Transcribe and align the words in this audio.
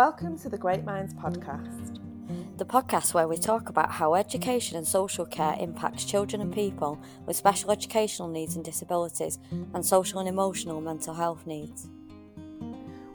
Welcome 0.00 0.32
to 0.38 0.48
the 0.48 0.56
Great 0.56 0.82
Minds 0.82 1.12
podcast. 1.12 2.00
The 2.56 2.64
podcast 2.64 3.12
where 3.12 3.28
we 3.28 3.36
talk 3.36 3.68
about 3.68 3.90
how 3.90 4.14
education 4.14 4.78
and 4.78 4.88
social 4.88 5.26
care 5.26 5.54
impacts 5.60 6.06
children 6.06 6.40
and 6.40 6.50
people 6.50 6.98
with 7.26 7.36
special 7.36 7.70
educational 7.70 8.30
needs 8.30 8.56
and 8.56 8.64
disabilities, 8.64 9.38
and 9.50 9.84
social 9.84 10.18
and 10.18 10.26
emotional 10.26 10.80
mental 10.80 11.12
health 11.12 11.46
needs. 11.46 11.90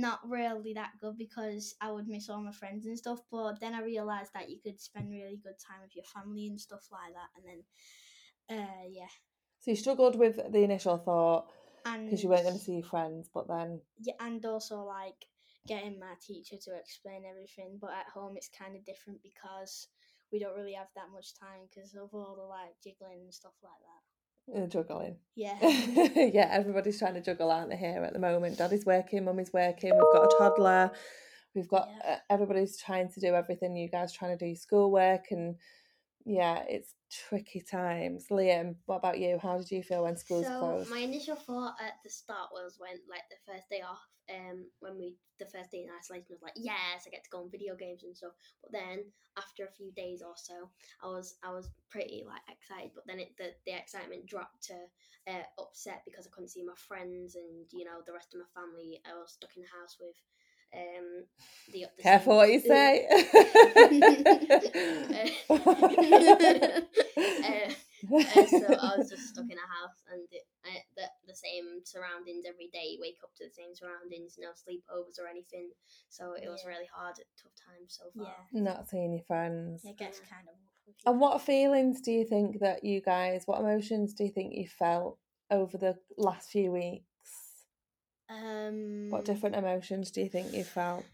not 0.00 0.20
really 0.28 0.72
that 0.74 0.92
good 1.00 1.16
because 1.18 1.74
I 1.80 1.90
would 1.92 2.08
miss 2.08 2.28
all 2.28 2.40
my 2.42 2.52
friends 2.52 2.86
and 2.86 2.98
stuff. 2.98 3.20
But 3.30 3.60
then 3.60 3.74
I 3.74 3.82
realised 3.82 4.32
that 4.34 4.50
you 4.50 4.58
could 4.62 4.80
spend 4.80 5.10
really 5.10 5.38
good 5.42 5.58
time 5.66 5.80
with 5.82 5.94
your 5.94 6.04
family 6.04 6.48
and 6.48 6.60
stuff 6.60 6.88
like 6.90 7.12
that. 7.14 7.30
And 7.36 7.44
then, 7.46 8.58
uh, 8.58 8.88
yeah. 8.90 9.12
So 9.60 9.70
you 9.72 9.76
struggled 9.76 10.16
with 10.16 10.40
the 10.50 10.62
initial 10.62 10.98
thought 10.98 11.52
And 11.84 12.06
because 12.06 12.22
you 12.22 12.30
weren't 12.30 12.44
going 12.44 12.58
to 12.58 12.64
see 12.64 12.72
your 12.72 12.82
friends, 12.82 13.28
but 13.32 13.46
then 13.48 13.80
yeah, 14.00 14.14
and 14.20 14.44
also 14.44 14.82
like 14.84 15.26
getting 15.66 15.98
my 15.98 16.14
teacher 16.26 16.56
to 16.64 16.76
explain 16.78 17.22
everything. 17.28 17.78
But 17.80 17.90
at 17.92 18.08
home, 18.12 18.36
it's 18.36 18.48
kind 18.48 18.74
of 18.74 18.84
different 18.84 19.20
because 19.22 19.88
we 20.32 20.38
don't 20.38 20.56
really 20.56 20.74
have 20.74 20.88
that 20.94 21.12
much 21.12 21.38
time 21.38 21.68
because 21.68 21.94
of 21.94 22.14
all 22.14 22.36
the 22.36 22.42
like 22.42 22.74
jiggling 22.82 23.22
and 23.24 23.34
stuff 23.34 23.54
like 23.62 23.80
that. 23.80 24.09
Uh, 24.56 24.66
juggling. 24.66 25.16
Yeah. 25.36 25.56
yeah, 25.62 26.48
everybody's 26.50 26.98
trying 26.98 27.14
to 27.14 27.22
juggle, 27.22 27.50
aren't 27.50 27.70
they, 27.70 27.76
here 27.76 28.02
at 28.04 28.12
the 28.12 28.18
moment? 28.18 28.58
Daddy's 28.58 28.86
working, 28.86 29.24
mummy's 29.24 29.52
working, 29.52 29.92
we've 29.92 30.12
got 30.12 30.32
a 30.32 30.36
toddler, 30.38 30.90
we've 31.54 31.68
got 31.68 31.88
Yeah. 31.88 32.12
uh, 32.12 32.18
everybody's 32.28 32.76
trying 32.78 33.10
to 33.12 33.20
do 33.20 33.34
everything. 33.34 33.76
You 33.76 33.88
guys 33.88 34.12
trying 34.12 34.36
to 34.36 34.44
do 34.44 34.54
schoolwork, 34.54 35.26
and 35.30 35.56
yeah, 36.24 36.62
it's 36.68 36.94
tricky 37.10 37.60
times. 37.60 38.26
Liam, 38.30 38.76
what 38.86 38.96
about 38.96 39.18
you? 39.18 39.38
How 39.42 39.58
did 39.58 39.70
you 39.70 39.82
feel 39.82 40.04
when 40.04 40.16
schools 40.16 40.46
so 40.46 40.58
closed? 40.58 40.90
my 40.90 40.98
initial 40.98 41.36
thought 41.36 41.74
at 41.80 41.94
the 42.04 42.10
start 42.10 42.50
was 42.52 42.76
when 42.78 42.92
like 43.08 43.22
the 43.30 43.52
first 43.52 43.68
day 43.70 43.80
off 43.80 44.00
um 44.30 44.66
when 44.80 44.96
we 44.96 45.16
first 45.50 45.70
day 45.70 45.84
in 45.84 45.90
isolation 45.92 46.26
I 46.30 46.34
was 46.34 46.42
like 46.42 46.56
yes 46.56 47.04
i 47.06 47.10
get 47.10 47.24
to 47.24 47.30
go 47.30 47.42
on 47.42 47.50
video 47.50 47.76
games 47.76 48.02
and 48.04 48.16
stuff. 48.16 48.32
But 48.62 48.72
then 48.72 49.04
after 49.36 49.64
a 49.64 49.70
few 49.76 49.92
days 49.92 50.22
or 50.22 50.34
so 50.36 50.70
i 51.02 51.06
was 51.06 51.36
i 51.44 51.52
was 51.52 51.68
pretty 51.90 52.24
like 52.26 52.42
excited. 52.48 52.92
But 52.94 53.06
then 53.06 53.20
it 53.20 53.36
the, 53.38 53.52
the 53.66 53.76
excitement 53.76 54.26
dropped 54.26 54.62
to 54.70 54.76
uh, 55.28 55.44
upset 55.58 56.02
because 56.04 56.26
i 56.26 56.30
couldn't 56.32 56.50
see 56.50 56.64
my 56.64 56.74
friends 56.88 57.36
and 57.36 57.66
you 57.72 57.84
know 57.84 58.00
the 58.06 58.12
rest 58.12 58.34
of 58.34 58.40
my 58.40 58.46
family. 58.54 59.00
I 59.06 59.14
was 59.18 59.32
stuck 59.32 59.56
in 59.56 59.62
the 59.62 59.68
house 59.74 59.96
with 60.00 60.16
um 60.72 61.26
the, 61.72 61.86
the 61.96 62.02
Careful 62.02 62.36
what 62.36 62.50
you 62.50 62.60
say. 62.60 63.06
Uh, 67.40 67.70
uh, 68.16 68.46
so 68.46 68.66
I 68.80 68.96
was 68.96 69.10
just 69.10 69.28
stuck 69.28 69.44
in 69.50 69.58
a 69.58 69.68
house 69.68 70.00
and 70.12 70.22
it, 70.32 70.46
uh, 70.64 70.80
the, 70.96 71.04
the 71.30 71.38
same 71.38 71.86
surroundings 71.86 72.44
every 72.48 72.68
day. 72.72 72.98
Wake 73.00 73.22
up 73.22 73.30
to 73.38 73.46
the 73.46 73.54
same 73.54 73.74
surroundings, 73.74 74.34
no 74.38 74.50
sleepovers 74.50 75.22
or 75.22 75.30
anything. 75.30 75.70
So 76.08 76.34
it 76.34 76.48
was 76.48 76.66
really 76.66 76.90
hard 76.92 77.14
at 77.18 77.30
tough 77.40 77.54
times 77.54 77.98
so 77.98 78.10
far. 78.18 78.34
Yeah. 78.52 78.62
Not 78.62 78.88
seeing 78.88 79.12
your 79.12 79.22
friends. 79.22 79.82
It 79.84 79.96
gets 79.96 80.18
kind 80.18 80.48
of. 80.48 80.54
And 81.06 81.20
what 81.20 81.40
feelings 81.40 82.00
do 82.00 82.10
you 82.10 82.26
think 82.26 82.58
that 82.60 82.84
you 82.84 83.00
guys, 83.00 83.44
what 83.46 83.60
emotions 83.60 84.12
do 84.12 84.24
you 84.24 84.30
think 84.30 84.54
you 84.54 84.66
felt 84.66 85.18
over 85.50 85.78
the 85.78 85.96
last 86.18 86.50
few 86.50 86.72
weeks? 86.72 87.04
Um. 88.28 89.08
What 89.10 89.24
different 89.24 89.56
emotions 89.56 90.10
do 90.10 90.20
you 90.20 90.28
think 90.28 90.52
you 90.52 90.64
felt? 90.64 91.04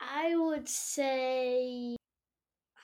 I 0.00 0.34
would 0.36 0.68
say 0.68 1.96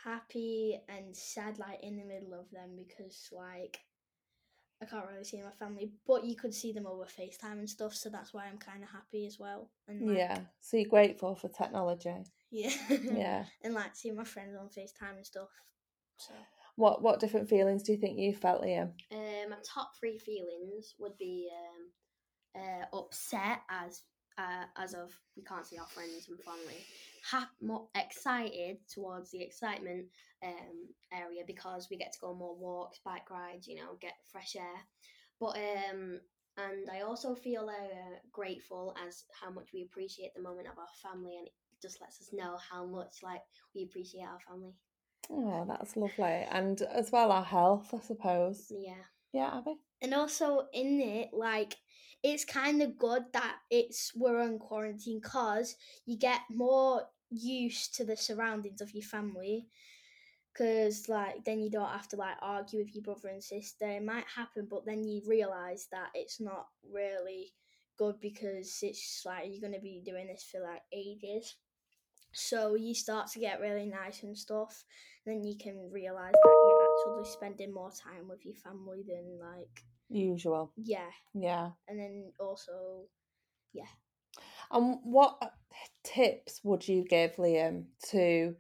happy 0.04 0.78
and 0.88 1.16
sad, 1.16 1.58
like 1.58 1.80
in 1.82 1.96
the 1.96 2.04
middle 2.04 2.38
of 2.38 2.50
them, 2.50 2.76
because 2.76 3.28
like 3.32 3.78
I 4.82 4.84
can't 4.84 5.06
really 5.10 5.24
see 5.24 5.40
my 5.42 5.50
family, 5.52 5.92
but 6.06 6.24
you 6.24 6.36
could 6.36 6.52
see 6.52 6.72
them 6.72 6.86
over 6.86 7.04
FaceTime 7.04 7.58
and 7.58 7.68
stuff, 7.70 7.94
so 7.94 8.10
that's 8.10 8.34
why 8.34 8.46
I'm 8.46 8.58
kind 8.58 8.82
of 8.82 8.90
happy 8.90 9.26
as 9.26 9.38
well. 9.38 9.70
And 9.88 10.06
like, 10.06 10.18
Yeah. 10.18 10.38
So 10.60 10.76
you're 10.76 10.88
grateful 10.90 11.34
for 11.34 11.48
technology. 11.48 12.24
yeah, 12.50 12.74
Yeah. 12.90 13.44
and 13.62 13.74
like 13.74 13.96
seeing 13.96 14.16
my 14.16 14.24
friends 14.24 14.56
on 14.58 14.66
FaceTime 14.68 15.16
and 15.16 15.26
stuff. 15.26 15.48
So 16.18 16.34
What 16.76 17.02
what 17.02 17.20
different 17.20 17.48
feelings 17.48 17.82
do 17.82 17.92
you 17.92 17.98
think 17.98 18.18
you 18.18 18.34
felt, 18.34 18.62
Liam? 18.62 18.92
Um, 19.10 19.50
my 19.50 19.56
top 19.64 19.92
three 19.98 20.18
feelings 20.18 20.94
would 20.98 21.16
be 21.16 21.48
um, 22.56 22.62
uh, 22.62 22.96
upset 22.98 23.60
as 23.70 24.02
uh, 24.38 24.64
as 24.76 24.94
of 24.94 25.12
we 25.36 25.42
can't 25.42 25.66
see 25.66 25.78
our 25.78 25.86
friends 25.86 26.28
and 26.28 26.38
family. 26.40 26.84
Ha- 27.30 27.50
more 27.60 27.88
excited 27.94 28.78
towards 28.92 29.30
the 29.30 29.42
excitement 29.42 30.06
um, 30.44 30.88
area 31.12 31.42
because 31.46 31.88
we 31.90 31.96
get 31.96 32.12
to 32.12 32.18
go 32.20 32.30
on 32.30 32.38
more 32.38 32.56
walks, 32.56 33.00
bike 33.04 33.30
rides, 33.30 33.66
you 33.66 33.76
know, 33.76 33.96
get 34.00 34.12
fresh 34.30 34.56
air. 34.56 34.80
But 35.40 35.56
um, 35.56 36.20
and 36.56 36.88
I 36.90 37.00
also 37.02 37.34
feel 37.34 37.68
uh, 37.68 38.18
grateful 38.32 38.94
as 39.06 39.24
how 39.38 39.50
much 39.50 39.68
we 39.74 39.82
appreciate 39.82 40.34
the 40.34 40.42
moment 40.42 40.68
of 40.68 40.78
our 40.78 40.86
family, 41.02 41.36
and 41.36 41.46
it 41.46 41.52
just 41.82 42.00
lets 42.00 42.20
us 42.20 42.30
know 42.32 42.56
how 42.70 42.86
much 42.86 43.16
like 43.22 43.42
we 43.74 43.84
appreciate 43.84 44.22
our 44.22 44.40
family. 44.40 44.72
Oh, 45.30 45.64
that's 45.68 45.96
lovely. 45.96 46.46
And 46.50 46.80
as 46.82 47.10
well 47.10 47.32
our 47.32 47.44
health, 47.44 47.92
I 47.92 48.00
suppose. 48.00 48.70
Yeah. 48.70 48.94
Yeah, 49.32 49.58
Abbie? 49.58 49.80
and 50.02 50.14
also 50.14 50.66
in 50.72 51.00
it, 51.00 51.30
like 51.32 51.74
it's 52.26 52.44
kind 52.44 52.82
of 52.82 52.98
good 52.98 53.22
that 53.32 53.56
it's 53.70 54.10
we're 54.16 54.40
on 54.40 54.58
quarantine 54.58 55.20
because 55.22 55.76
you 56.06 56.18
get 56.18 56.40
more 56.50 57.02
used 57.30 57.94
to 57.94 58.04
the 58.04 58.16
surroundings 58.16 58.80
of 58.80 58.92
your 58.92 59.04
family. 59.04 59.68
Cause 60.58 61.08
like 61.08 61.44
then 61.44 61.60
you 61.60 61.70
don't 61.70 61.90
have 61.90 62.08
to 62.08 62.16
like 62.16 62.36
argue 62.42 62.80
with 62.80 62.94
your 62.94 63.04
brother 63.04 63.28
and 63.28 63.44
sister. 63.44 63.88
It 63.88 64.04
might 64.04 64.24
happen, 64.34 64.66
but 64.68 64.84
then 64.84 65.04
you 65.04 65.22
realize 65.24 65.86
that 65.92 66.08
it's 66.14 66.40
not 66.40 66.66
really 66.92 67.52
good 67.96 68.18
because 68.20 68.80
it's 68.82 69.22
like 69.24 69.44
you're 69.48 69.60
gonna 69.60 69.80
be 69.80 70.02
doing 70.04 70.26
this 70.26 70.48
for 70.50 70.60
like 70.60 70.82
ages. 70.92 71.54
So 72.32 72.74
you 72.74 72.94
start 72.94 73.30
to 73.32 73.38
get 73.38 73.60
really 73.60 73.86
nice 73.86 74.24
and 74.24 74.36
stuff. 74.36 74.84
Then 75.24 75.44
you 75.44 75.56
can 75.56 75.90
realize 75.92 76.32
that 76.32 76.42
you're 76.44 77.20
actually 77.22 77.32
spending 77.32 77.72
more 77.72 77.90
time 77.90 78.28
with 78.28 78.44
your 78.44 78.56
family 78.56 79.04
than 79.06 79.38
like 79.38 79.84
Usual. 80.08 80.72
yeah. 80.76 81.10
Yeah. 81.34 81.70
And 81.88 81.98
then 81.98 82.32
also 82.38 83.06
yeah. 83.72 83.84
And 84.70 84.98
what 85.02 85.36
uh, 85.40 85.48
tips 86.02 86.60
would 86.64 86.86
you 86.86 87.04
give, 87.04 87.36
Liam, 87.36 87.84
to 88.10 88.56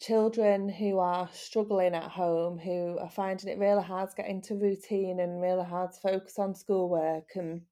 children 0.00 0.68
who 0.68 0.98
are 0.98 1.28
struggling 1.32 1.94
at 1.94 2.10
home, 2.10 2.58
who 2.58 2.98
are 2.98 3.10
finding 3.10 3.48
it 3.48 3.58
really 3.58 3.82
hard 3.82 4.10
to 4.10 4.16
get 4.16 4.28
into 4.28 4.54
routine 4.54 5.20
and 5.20 5.40
really 5.40 5.64
hard 5.64 5.92
to 5.92 6.00
focus 6.00 6.38
on 6.38 6.54
schoolwork 6.54 7.30
and 7.34 7.62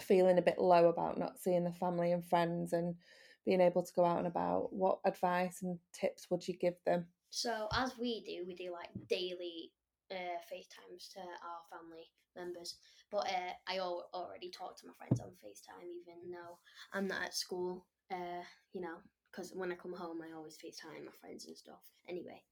feeling 0.00 0.38
a 0.38 0.42
bit 0.42 0.58
low 0.58 0.88
about 0.88 1.18
not 1.18 1.38
seeing 1.38 1.64
the 1.64 1.72
family 1.72 2.12
and 2.12 2.24
friends 2.26 2.72
and 2.72 2.94
being 3.44 3.60
able 3.60 3.82
to 3.82 3.92
go 3.94 4.04
out 4.04 4.18
and 4.18 4.26
about? 4.26 4.72
What 4.72 4.98
advice 5.04 5.62
and 5.62 5.78
tips 5.92 6.26
would 6.30 6.46
you 6.46 6.54
give 6.56 6.74
them? 6.84 7.06
So 7.30 7.68
as 7.72 7.92
we 7.98 8.22
do, 8.24 8.44
we 8.46 8.54
do 8.54 8.72
like 8.72 8.88
daily 9.08 9.72
uh, 10.10 10.38
FaceTimes 10.52 11.12
to 11.14 11.20
our 11.20 11.62
family 11.70 12.10
members. 12.36 12.76
But 13.10 13.26
uh, 13.28 13.52
I 13.68 13.78
al- 13.78 14.08
already 14.14 14.50
talk 14.50 14.78
to 14.80 14.86
my 14.86 14.92
friends 14.98 15.20
on 15.20 15.30
FaceTime, 15.44 15.88
even 16.02 16.30
though 16.32 16.58
I'm 16.92 17.06
not 17.06 17.22
at 17.24 17.34
school. 17.34 17.86
Uh, 18.10 18.42
you 18.72 18.80
know, 18.80 18.96
because 19.30 19.52
when 19.54 19.72
I 19.72 19.76
come 19.76 19.92
home, 19.92 20.20
I 20.22 20.34
always 20.36 20.56
FaceTime 20.56 21.04
my 21.04 21.12
friends 21.20 21.46
and 21.46 21.56
stuff. 21.56 21.82
Anyway, 22.08 22.42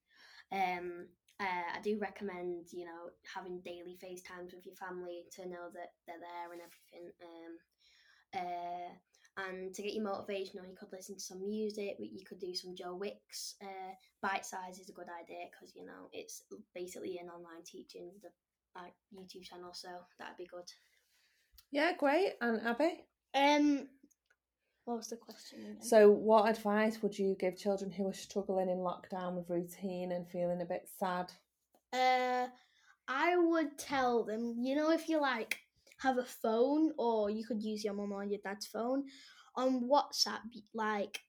Um, 0.52 1.08
uh, 1.40 1.66
I 1.76 1.80
do 1.82 1.98
recommend, 1.98 2.66
you 2.72 2.84
know, 2.84 3.10
having 3.34 3.60
daily 3.60 3.98
FaceTimes 4.02 4.54
with 4.54 4.66
your 4.66 4.76
family 4.76 5.24
to 5.32 5.48
know 5.48 5.68
that 5.74 5.94
they're 6.06 6.20
there 6.20 6.52
and 6.52 6.62
everything. 6.62 7.12
Um, 7.22 7.58
uh, 8.34 8.90
and 9.36 9.74
to 9.74 9.82
get 9.82 9.94
you 9.94 10.02
motivational, 10.02 10.68
you 10.68 10.76
could 10.78 10.92
listen 10.92 11.16
to 11.16 11.20
some 11.20 11.44
music. 11.44 11.96
You 11.98 12.24
could 12.24 12.38
do 12.38 12.54
some 12.54 12.76
Joe 12.76 12.94
Wicks. 12.94 13.56
Uh, 13.60 13.94
Bitesize 14.24 14.80
is 14.80 14.88
a 14.88 14.92
good 14.92 15.08
idea 15.08 15.46
because 15.50 15.74
you 15.74 15.84
know 15.84 16.08
it's 16.12 16.42
basically 16.74 17.18
an 17.18 17.28
online 17.28 17.62
teaching 17.64 18.10
the 18.22 18.28
like 18.76 18.94
YouTube 19.14 19.44
channel, 19.44 19.70
so 19.72 19.88
that'd 20.18 20.36
be 20.36 20.46
good. 20.46 20.70
Yeah, 21.70 21.92
great. 21.98 22.34
And 22.40 22.60
Abbie? 22.66 23.04
Um, 23.34 23.88
what 24.84 24.98
was 24.98 25.08
the 25.08 25.16
question? 25.16 25.60
Again? 25.60 25.82
So, 25.82 26.10
what 26.10 26.48
advice 26.48 27.02
would 27.02 27.18
you 27.18 27.36
give 27.38 27.58
children 27.58 27.90
who 27.90 28.06
are 28.08 28.12
struggling 28.12 28.68
in 28.68 28.78
lockdown 28.78 29.34
with 29.34 29.50
routine 29.50 30.12
and 30.12 30.28
feeling 30.28 30.60
a 30.60 30.66
bit 30.66 30.88
sad? 30.98 31.32
Uh, 31.92 32.46
I 33.08 33.36
would 33.36 33.78
tell 33.78 34.24
them, 34.24 34.56
you 34.58 34.74
know, 34.74 34.90
if 34.90 35.08
you 35.08 35.20
like 35.20 35.58
have 36.04 36.18
a 36.18 36.24
phone 36.24 36.92
or 36.98 37.30
you 37.30 37.44
could 37.44 37.62
use 37.62 37.82
your 37.82 37.94
mum 37.94 38.12
or 38.12 38.24
your 38.24 38.40
dad's 38.44 38.66
phone 38.66 39.04
on 39.56 39.88
WhatsApp, 39.88 40.40
like 40.72 41.20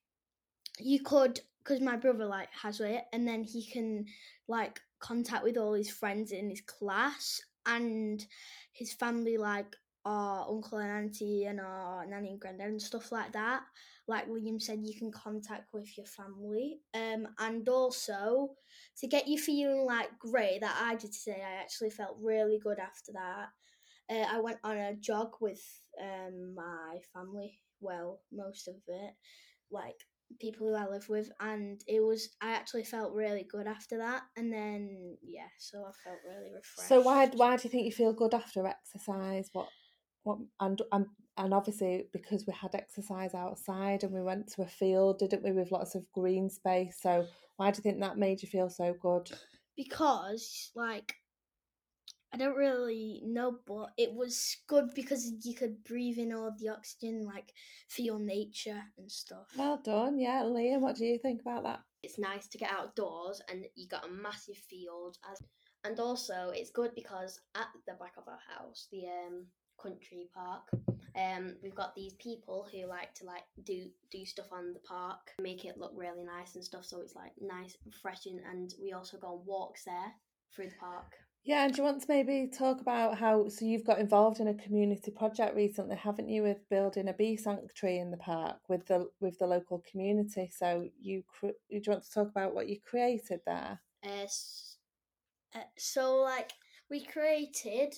you 0.78 1.00
could, 1.02 1.40
because 1.62 1.80
my 1.80 1.96
brother 1.96 2.26
like 2.26 2.50
has 2.62 2.80
it, 2.80 3.04
and 3.12 3.26
then 3.26 3.42
he 3.42 3.68
can 3.68 4.04
like 4.46 4.80
contact 5.00 5.42
with 5.42 5.56
all 5.56 5.74
his 5.74 5.90
friends 5.90 6.32
in 6.32 6.50
his 6.50 6.60
class 6.60 7.40
and 7.66 8.24
his 8.72 8.92
family, 8.92 9.36
like 9.36 9.74
our 10.04 10.46
uncle 10.48 10.78
and 10.78 10.90
auntie 10.90 11.46
and 11.46 11.60
our 11.60 12.06
nanny 12.06 12.30
and 12.30 12.40
granddad 12.40 12.68
and 12.68 12.80
stuff 12.80 13.10
like 13.10 13.32
that. 13.32 13.62
Like 14.08 14.28
William 14.28 14.60
said, 14.60 14.78
you 14.82 14.96
can 14.96 15.10
contact 15.10 15.72
with 15.72 15.96
your 15.96 16.06
family. 16.06 16.78
Um, 16.94 17.26
and 17.40 17.68
also 17.68 18.50
to 19.00 19.06
get 19.08 19.26
you 19.26 19.36
feeling 19.36 19.84
like 19.84 20.16
great 20.20 20.60
that 20.60 20.78
I 20.80 20.94
did 20.94 21.12
today, 21.12 21.42
I 21.44 21.60
actually 21.60 21.90
felt 21.90 22.16
really 22.20 22.60
good 22.62 22.78
after 22.78 23.12
that. 23.14 23.48
Uh, 24.10 24.26
I 24.30 24.40
went 24.40 24.58
on 24.62 24.76
a 24.76 24.94
jog 24.94 25.32
with 25.40 25.62
um, 26.00 26.54
my 26.54 26.98
family. 27.12 27.58
Well, 27.80 28.20
most 28.32 28.68
of 28.68 28.76
it, 28.86 29.14
like 29.70 29.96
people 30.40 30.68
who 30.68 30.74
I 30.74 30.86
live 30.88 31.08
with, 31.08 31.30
and 31.40 31.80
it 31.86 32.00
was 32.00 32.30
I 32.40 32.52
actually 32.52 32.84
felt 32.84 33.12
really 33.12 33.46
good 33.50 33.66
after 33.66 33.98
that. 33.98 34.22
And 34.36 34.52
then 34.52 35.16
yeah, 35.22 35.48
so 35.58 35.78
I 35.78 35.90
felt 36.04 36.18
really 36.26 36.52
refreshed. 36.54 36.88
So 36.88 37.00
why 37.00 37.26
why 37.34 37.56
do 37.56 37.64
you 37.64 37.70
think 37.70 37.84
you 37.84 37.92
feel 37.92 38.12
good 38.12 38.34
after 38.34 38.66
exercise? 38.66 39.50
What 39.52 39.68
what 40.22 40.38
and 40.60 40.80
and 40.92 41.06
and 41.36 41.54
obviously 41.54 42.08
because 42.12 42.46
we 42.46 42.52
had 42.52 42.74
exercise 42.74 43.34
outside 43.34 44.02
and 44.02 44.12
we 44.12 44.22
went 44.22 44.48
to 44.52 44.62
a 44.62 44.66
field, 44.66 45.18
didn't 45.18 45.42
we, 45.42 45.52
with 45.52 45.72
lots 45.72 45.94
of 45.94 46.10
green 46.12 46.48
space? 46.48 46.98
So 47.00 47.26
why 47.56 47.70
do 47.70 47.78
you 47.78 47.82
think 47.82 48.00
that 48.00 48.18
made 48.18 48.42
you 48.42 48.48
feel 48.48 48.70
so 48.70 48.94
good? 49.00 49.30
Because 49.76 50.70
like 50.74 51.14
I 52.36 52.38
don't 52.38 52.56
really 52.56 53.22
know, 53.24 53.60
but 53.66 53.92
it 53.96 54.12
was 54.12 54.58
good 54.66 54.90
because 54.94 55.32
you 55.42 55.54
could 55.54 55.82
breathe 55.84 56.18
in 56.18 56.34
all 56.34 56.54
the 56.58 56.68
oxygen, 56.68 57.24
like 57.24 57.54
feel 57.88 58.18
nature 58.18 58.82
and 58.98 59.10
stuff. 59.10 59.46
Well 59.56 59.80
done, 59.82 60.18
yeah, 60.18 60.42
Liam. 60.42 60.80
What 60.82 60.96
do 60.96 61.06
you 61.06 61.18
think 61.18 61.40
about 61.40 61.62
that? 61.62 61.80
It's 62.02 62.18
nice 62.18 62.46
to 62.48 62.58
get 62.58 62.70
outdoors 62.70 63.40
and 63.50 63.64
you 63.74 63.88
got 63.88 64.04
a 64.04 64.12
massive 64.12 64.58
field, 64.68 65.16
as, 65.32 65.40
and 65.84 65.98
also 65.98 66.50
it's 66.52 66.68
good 66.68 66.94
because 66.94 67.40
at 67.54 67.68
the 67.86 67.94
back 67.94 68.12
of 68.18 68.28
our 68.28 68.38
house, 68.54 68.86
the 68.92 69.06
um, 69.06 69.46
country 69.80 70.28
park, 70.34 70.68
um, 71.18 71.56
we've 71.62 71.74
got 71.74 71.94
these 71.94 72.12
people 72.18 72.68
who 72.70 72.86
like 72.86 73.14
to 73.14 73.24
like 73.24 73.44
do 73.64 73.86
do 74.12 74.26
stuff 74.26 74.52
on 74.52 74.74
the 74.74 74.80
park, 74.80 75.32
make 75.40 75.64
it 75.64 75.78
look 75.78 75.92
really 75.96 76.22
nice 76.22 76.54
and 76.54 76.62
stuff. 76.62 76.84
So 76.84 77.00
it's 77.00 77.16
like 77.16 77.32
nice, 77.40 77.78
and 77.82 77.94
refreshing, 77.94 78.40
and 78.46 78.74
we 78.82 78.92
also 78.92 79.16
go 79.16 79.28
on 79.28 79.46
walks 79.46 79.84
there 79.84 80.12
through 80.54 80.68
the 80.68 80.76
park. 80.78 81.14
Yeah, 81.46 81.64
and 81.64 81.72
do 81.72 81.76
you 81.80 81.84
want 81.84 82.02
to 82.02 82.06
maybe 82.08 82.50
talk 82.52 82.80
about 82.80 83.16
how? 83.18 83.48
So 83.48 83.64
you've 83.64 83.84
got 83.84 84.00
involved 84.00 84.40
in 84.40 84.48
a 84.48 84.54
community 84.54 85.12
project 85.12 85.54
recently, 85.54 85.94
haven't 85.94 86.28
you, 86.28 86.42
with 86.42 86.68
building 86.68 87.06
a 87.06 87.12
bee 87.12 87.36
sanctuary 87.36 87.98
in 87.98 88.10
the 88.10 88.16
park 88.16 88.56
with 88.68 88.84
the 88.86 89.08
with 89.20 89.38
the 89.38 89.46
local 89.46 89.84
community? 89.88 90.50
So 90.52 90.88
you 91.00 91.22
do 91.40 91.52
you 91.68 91.82
want 91.86 92.02
to 92.02 92.10
talk 92.10 92.28
about 92.28 92.52
what 92.52 92.68
you 92.68 92.78
created 92.80 93.42
there? 93.46 93.80
Uh, 95.54 95.60
so 95.78 96.16
like 96.16 96.50
we 96.90 97.04
created 97.04 97.94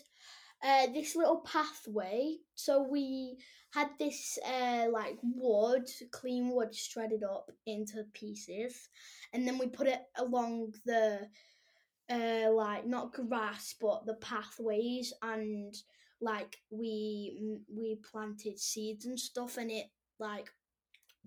uh, 0.62 0.88
this 0.92 1.16
little 1.16 1.40
pathway. 1.40 2.36
So 2.54 2.82
we 2.82 3.38
had 3.72 3.88
this 3.98 4.38
uh, 4.46 4.88
like 4.92 5.16
wood, 5.22 5.88
clean 6.10 6.50
wood, 6.54 6.74
shredded 6.74 7.24
up 7.24 7.50
into 7.64 8.04
pieces, 8.12 8.90
and 9.32 9.48
then 9.48 9.56
we 9.56 9.68
put 9.68 9.86
it 9.86 10.02
along 10.18 10.74
the 10.84 11.28
uh, 12.10 12.50
like 12.52 12.86
not 12.86 13.12
grass 13.12 13.74
but 13.80 14.06
the 14.06 14.14
pathways 14.14 15.12
and 15.22 15.74
like 16.20 16.58
we 16.70 17.58
we 17.72 17.98
planted 18.10 18.58
seeds 18.58 19.06
and 19.06 19.18
stuff 19.18 19.56
and 19.56 19.70
it 19.70 19.86
like 20.18 20.50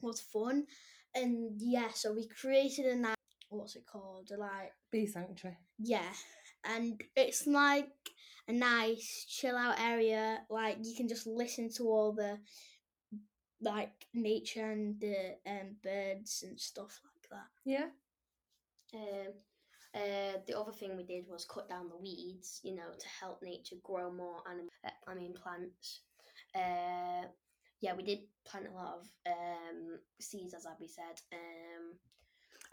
was 0.01 0.19
fun. 0.22 0.66
And 1.13 1.54
yeah 1.60 1.89
so 1.94 2.13
we 2.13 2.28
created 2.28 2.86
a 2.86 2.95
nice 2.95 3.16
what's 3.50 3.75
it 3.75 3.86
called 3.86 4.31
like 4.38 4.72
bee 4.92 5.06
sanctuary. 5.06 5.57
Yeah 5.78 6.12
and 6.63 7.01
it's 7.16 7.48
like 7.48 7.89
a 8.48 8.54
nice 8.54 9.25
chill 9.28 9.56
out 9.56 9.80
area. 9.80 10.39
Like 10.50 10.78
you 10.83 10.95
can 10.95 11.07
just 11.07 11.28
listen 11.28 11.69
to 11.78 11.83
all 11.83 12.13
the 12.13 12.39
like 13.62 13.92
nature 14.13 14.72
and 14.72 15.00
the 15.00 15.36
um, 15.45 15.75
birds 15.83 16.44
and 16.48 16.60
stuff 16.60 17.00
like 17.06 17.30
that. 17.30 17.48
Yeah. 17.66 17.89
Um 18.94 19.33
uh, 19.94 20.38
the 20.48 20.58
other 20.58 20.72
thing 20.72 20.96
we 20.96 21.04
did 21.04 21.26
was 21.28 21.46
cut 21.46 21.68
down 21.68 21.90
the 21.90 21.98
weeds, 21.98 22.62
you 22.64 22.76
know, 22.76 22.92
to 22.98 23.08
help 23.20 23.42
nature 23.42 23.76
grow 23.84 24.12
more 24.12 24.38
anim- 24.50 24.70
uh, 24.86 24.90
I 25.08 25.16
mean 25.16 25.34
plants. 25.34 26.02
Uh, 26.56 27.28
yeah, 27.82 27.96
we 27.96 28.04
did 28.04 28.20
plant 28.46 28.68
a 28.72 28.76
lot 28.76 29.00
of 29.00 29.08
um, 29.28 30.00
seeds, 30.20 30.54
as 30.54 30.66
Abbie 30.66 30.88
said. 30.88 31.20
Um, 31.34 31.98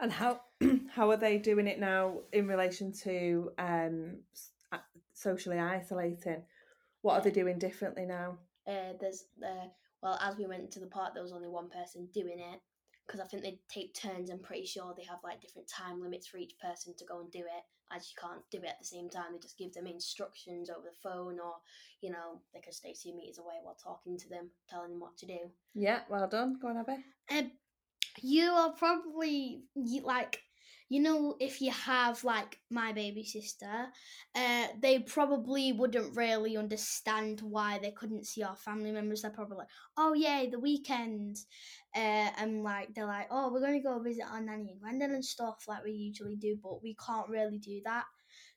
and 0.01 0.13
how 0.13 0.41
how 0.95 1.11
are 1.11 1.17
they 1.17 1.39
doing 1.39 1.67
it 1.67 1.81
now 1.81 2.21
in 2.33 2.47
relation 2.47 2.93
to 3.05 3.51
um, 3.59 4.19
socially 5.13 5.59
isolating? 5.59 6.43
What 7.03 7.15
are 7.15 7.23
they 7.23 7.31
doing 7.31 7.59
differently 7.59 8.05
now? 8.05 8.39
Uh, 8.67 8.93
there's 9.01 9.25
uh, 9.45 9.67
well, 10.03 10.19
as 10.23 10.37
we 10.37 10.47
went 10.47 10.71
to 10.73 10.81
the 10.81 10.87
park, 10.87 11.15
there 11.15 11.23
was 11.23 11.33
only 11.33 11.49
one 11.49 11.69
person 11.69 12.09
doing 12.13 12.39
it, 12.39 12.61
because 13.09 13.21
I 13.21 13.27
think 13.27 13.43
they 13.43 13.59
take 13.73 13.95
turns. 13.95 14.31
I'm 14.31 14.39
pretty 14.39 14.67
sure 14.67 14.95
they 14.95 15.05
have 15.05 15.21
like 15.25 15.41
different 15.41 15.67
time 15.67 16.03
limits 16.03 16.27
for 16.27 16.37
each 16.37 16.55
person 16.63 16.95
to 16.99 17.07
go 17.07 17.21
and 17.21 17.31
do 17.33 17.41
it. 17.41 17.65
As 17.91 18.11
you 18.11 18.21
can't 18.21 18.43
do 18.51 18.59
it 18.59 18.69
at 18.69 18.79
the 18.79 18.85
same 18.85 19.09
time, 19.09 19.33
they 19.33 19.39
just 19.39 19.57
give 19.57 19.73
them 19.73 19.87
instructions 19.87 20.69
over 20.69 20.83
the 20.85 21.09
phone, 21.09 21.41
or 21.41 21.55
you 22.03 22.11
know 22.11 22.43
they 22.53 22.61
can 22.61 22.73
stay 22.73 22.93
two 22.93 23.17
meters 23.17 23.39
away 23.39 23.55
while 23.63 23.79
talking 23.83 24.19
to 24.19 24.29
them, 24.29 24.51
telling 24.69 24.91
them 24.91 25.01
what 25.01 25.17
to 25.19 25.27
do. 25.27 25.39
Yeah, 25.75 26.01
well 26.11 26.29
done. 26.29 26.59
Go 26.61 26.69
on, 26.69 26.77
Abbie. 26.77 27.05
Um, 27.31 27.51
you 28.21 28.51
are 28.51 28.73
probably 28.73 29.63
like 30.03 30.43
you 30.89 31.01
know, 31.01 31.37
if 31.39 31.61
you 31.61 31.71
have 31.71 32.25
like 32.25 32.59
my 32.71 32.93
baby 32.93 33.23
sister, 33.25 33.87
uh, 34.35 34.67
they 34.81 35.01
probably 35.01 35.73
wouldn't 35.73 36.17
really 36.17 36.57
understand 36.57 37.41
why 37.43 37.79
they 37.79 37.91
couldn't 37.91 38.27
see 38.27 38.43
our 38.43 38.57
family 38.57 38.91
members. 38.91 39.23
They're 39.23 39.31
probably 39.31 39.59
like, 39.59 39.69
oh, 39.99 40.15
yay, 40.15 40.49
the 40.51 40.59
weekend. 40.59 41.37
Uh, 41.95 42.31
and 42.39 42.63
like, 42.63 42.95
they're 42.95 43.07
like, 43.07 43.29
oh, 43.31 43.53
we're 43.53 43.61
going 43.61 43.81
to 43.81 43.87
go 43.87 43.99
visit 44.01 44.25
our 44.31 44.41
nanny 44.41 44.71
and 44.71 44.81
granddad 44.81 45.11
and 45.11 45.25
stuff 45.25 45.65
like 45.69 45.85
we 45.85 45.93
usually 45.93 46.37
do, 46.37 46.57
but 46.63 46.83
we 46.83 46.97
can't 47.05 47.29
really 47.29 47.59
do 47.59 47.81
that. 47.85 48.05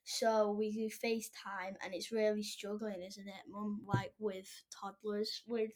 So 0.04 0.50
we 0.52 0.72
do 0.72 0.88
FaceTime, 0.88 1.76
and 1.84 1.94
it's 1.94 2.10
really 2.10 2.42
struggling, 2.42 3.02
isn't 3.02 3.28
it, 3.28 3.50
Mum? 3.50 3.82
Like 3.86 4.12
with 4.18 4.48
toddlers, 4.70 5.42
with 5.46 5.70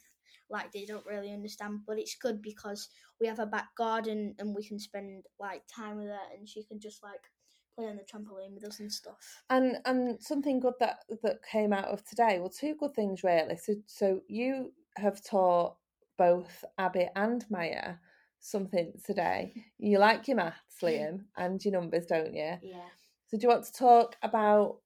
like 0.50 0.72
they 0.72 0.84
don't 0.84 1.06
really 1.06 1.32
understand. 1.32 1.80
But 1.86 1.98
it's 1.98 2.16
good 2.16 2.42
because 2.42 2.88
we 3.20 3.26
have 3.26 3.38
a 3.38 3.46
back 3.46 3.68
garden 3.76 4.34
and 4.38 4.54
we 4.54 4.66
can 4.66 4.78
spend 4.78 5.24
like 5.38 5.62
time 5.74 5.96
with 5.98 6.08
her, 6.08 6.18
and 6.36 6.48
she 6.48 6.64
can 6.64 6.80
just 6.80 7.02
like 7.02 7.30
play 7.76 7.86
on 7.86 7.96
the 7.96 8.02
trampoline 8.02 8.54
with 8.54 8.64
us 8.64 8.80
and 8.80 8.92
stuff. 8.92 9.42
And 9.50 9.78
and 9.84 10.22
something 10.22 10.60
good 10.60 10.74
that 10.80 11.00
that 11.22 11.38
came 11.50 11.72
out 11.72 11.88
of 11.88 12.04
today. 12.04 12.38
Well, 12.40 12.50
two 12.50 12.74
good 12.78 12.94
things 12.94 13.22
really. 13.22 13.56
So 13.56 13.74
so 13.86 14.20
you 14.28 14.72
have 14.96 15.22
taught 15.22 15.76
both 16.18 16.64
Abbie 16.78 17.08
and 17.14 17.44
Maya 17.50 17.96
something 18.40 18.92
today. 19.04 19.54
You 19.78 19.98
like 19.98 20.26
your 20.26 20.38
maths, 20.38 20.80
Liam, 20.82 21.24
and 21.36 21.62
your 21.62 21.72
numbers, 21.72 22.06
don't 22.06 22.34
you? 22.34 22.56
Yeah. 22.62 22.88
So 23.26 23.36
do 23.36 23.42
you 23.42 23.48
want 23.50 23.66
to 23.66 23.72
talk 23.72 24.16
about 24.22 24.78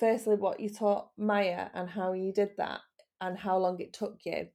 firstly 0.00 0.34
what 0.34 0.58
you 0.58 0.68
taught 0.68 1.10
Maya 1.16 1.68
and 1.74 1.88
how 1.88 2.12
you 2.12 2.32
did 2.32 2.50
that 2.56 2.80
and 3.20 3.38
how 3.38 3.56
long 3.58 3.80
it 3.80 3.92
took 3.92 4.18
you? 4.24 4.48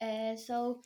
Uh, 0.00 0.36
so 0.36 0.80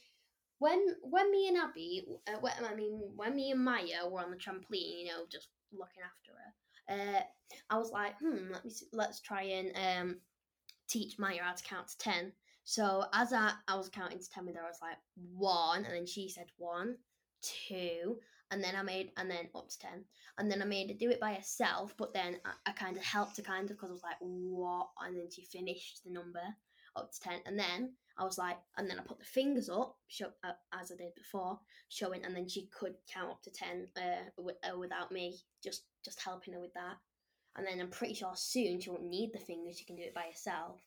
when 0.59 0.85
when 1.03 1.31
me 1.31 1.49
and 1.49 1.57
Abbie, 1.57 2.05
uh, 2.27 2.39
when, 2.41 2.53
I 2.69 2.75
mean 2.75 3.01
when 3.15 3.35
me 3.35 3.51
and 3.51 3.65
Maya 3.65 4.09
were 4.11 4.21
on 4.21 4.31
the 4.31 4.37
trampoline, 4.37 5.01
you 5.01 5.07
know, 5.07 5.25
just 5.31 5.49
looking 5.73 6.03
after 6.03 6.33
her, 6.33 7.19
uh, 7.19 7.23
I 7.71 7.79
was 7.79 7.91
like, 7.91 8.19
hmm, 8.19 8.53
let 8.53 8.65
me 8.65 8.71
see, 8.71 8.87
let's 8.93 9.21
try 9.21 9.43
and 9.43 9.73
um, 9.77 10.17
teach 10.89 11.19
Maya 11.19 11.43
how 11.43 11.53
to 11.53 11.65
count 11.65 11.89
to 11.89 11.99
ten. 11.99 12.33
So 12.65 13.05
as 13.15 13.33
I, 13.33 13.53
I 13.67 13.77
was 13.77 13.89
counting 13.89 14.19
to 14.19 14.31
ten 14.31 14.47
with 14.47 14.57
her, 14.57 14.63
I 14.63 14.69
was 14.69 14.81
like 14.83 14.99
one, 15.15 15.85
and 15.85 15.95
then 15.95 16.07
she 16.07 16.29
said 16.29 16.47
one, 16.57 16.97
two, 17.41 18.19
and 18.51 18.63
then 18.63 18.75
I 18.77 18.83
made 18.83 19.13
and 19.17 19.31
then 19.31 19.49
up 19.55 19.69
to 19.69 19.79
ten, 19.79 20.05
and 20.39 20.51
then 20.51 20.61
I 20.61 20.67
made 20.67 20.91
her 20.91 20.97
do 20.97 21.11
it 21.11 21.21
by 21.21 21.35
herself. 21.35 21.95
But 21.97 22.13
then 22.13 22.37
I, 22.45 22.71
I 22.71 22.73
kind 22.73 22.97
of 22.97 23.05
helped 23.05 23.37
her 23.39 23.43
kind 23.43 23.71
of 23.71 23.77
because 23.77 23.91
I 23.91 23.93
was 23.93 24.03
like, 24.03 24.17
what? 24.21 24.89
And 25.01 25.17
then 25.17 25.31
she 25.31 25.45
finished 25.45 26.03
the 26.05 26.11
number 26.11 26.43
up 26.97 27.13
to 27.13 27.21
ten, 27.21 27.41
and 27.47 27.59
then 27.59 27.93
I 28.19 28.25
was 28.25 28.39
like, 28.39 28.57
and 28.77 28.91
then 28.91 28.99
I 28.99 29.03
put 29.03 29.19
the 29.19 29.25
fingers 29.25 29.69
up, 29.69 29.97
show, 30.09 30.27
uh, 30.43 30.53
as 30.73 30.91
I 30.91 30.97
did 30.97 31.15
before, 31.15 31.59
showing, 31.89 32.25
and 32.25 32.35
then 32.35 32.49
she 32.49 32.69
could 32.79 32.95
count 33.13 33.31
up 33.31 33.43
to 33.43 33.51
ten 33.51 33.89
uh, 33.97 34.31
with, 34.37 34.57
uh, 34.65 34.77
without 34.77 35.13
me 35.13 35.39
just 35.63 35.83
just 36.05 36.21
helping 36.21 36.55
her 36.55 36.61
with 36.61 36.75
that. 36.75 36.97
And 37.57 37.67
then 37.67 37.81
I'm 37.81 37.91
pretty 37.91 38.15
sure 38.15 38.33
soon 38.35 38.81
she 38.81 38.91
won't 38.91 39.05
need 39.05 39.33
the 39.33 39.39
fingers; 39.39 39.79
she 39.79 39.85
can 39.85 39.97
do 39.97 40.03
it 40.03 40.15
by 40.15 40.27
herself. 40.31 40.81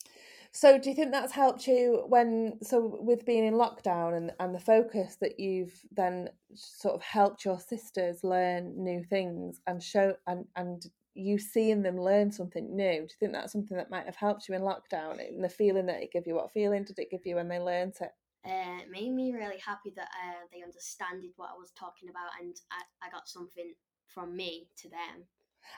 So 0.53 0.77
do 0.77 0.89
you 0.89 0.95
think 0.95 1.11
that's 1.11 1.31
helped 1.31 1.65
you 1.65 2.03
when 2.07 2.57
so 2.61 2.97
with 2.99 3.25
being 3.25 3.45
in 3.45 3.53
lockdown 3.53 4.17
and, 4.17 4.31
and 4.39 4.53
the 4.53 4.59
focus 4.59 5.15
that 5.21 5.39
you've 5.39 5.79
then 5.91 6.29
sort 6.53 6.95
of 6.95 7.01
helped 7.01 7.45
your 7.45 7.59
sisters 7.59 8.23
learn 8.23 8.73
new 8.83 9.01
things 9.03 9.61
and 9.65 9.81
show 9.81 10.15
and 10.27 10.45
and 10.57 10.85
you 11.13 11.37
seeing 11.37 11.81
them 11.81 11.99
learn 11.99 12.31
something 12.31 12.75
new? 12.75 12.93
Do 12.99 13.01
you 13.03 13.07
think 13.19 13.33
that's 13.33 13.51
something 13.51 13.77
that 13.77 13.89
might 13.91 14.05
have 14.05 14.15
helped 14.15 14.47
you 14.47 14.55
in 14.55 14.61
lockdown 14.61 15.19
and 15.27 15.43
the 15.43 15.49
feeling 15.49 15.85
that 15.87 16.01
it 16.01 16.11
gave 16.11 16.27
you? 16.27 16.35
What 16.35 16.51
feeling 16.53 16.83
did 16.83 16.99
it 16.99 17.11
give 17.11 17.25
you 17.25 17.35
when 17.35 17.47
they 17.47 17.59
learned 17.59 17.95
it? 18.01 18.11
Uh, 18.45 18.81
it 18.81 18.89
made 18.89 19.11
me 19.11 19.33
really 19.33 19.59
happy 19.59 19.91
that 19.95 20.07
uh, 20.23 20.45
they 20.51 20.63
understood 20.63 21.29
what 21.35 21.49
I 21.53 21.59
was 21.59 21.71
talking 21.77 22.09
about, 22.09 22.29
and 22.41 22.55
I, 22.71 23.07
I 23.07 23.11
got 23.11 23.27
something 23.27 23.73
from 24.07 24.35
me 24.35 24.67
to 24.77 24.89
them. 24.89 25.25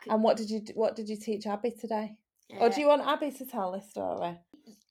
And 0.10 0.24
what 0.24 0.38
did 0.38 0.50
you 0.50 0.62
what 0.76 0.96
did 0.96 1.10
you 1.10 1.18
teach 1.18 1.46
Abbie 1.46 1.72
today? 1.72 2.16
or 2.60 2.70
do 2.70 2.76
Uh, 2.76 2.80
you 2.80 2.88
want 2.88 3.06
Abbie 3.06 3.32
to 3.32 3.46
tell 3.46 3.72
this 3.72 3.90
story? 3.90 4.38